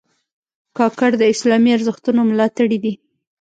کاکړ 0.77 1.11
د 1.17 1.23
اسلامي 1.33 1.71
ارزښتونو 1.77 2.21
ملاتړي 2.29 2.77
دي. 2.83 2.93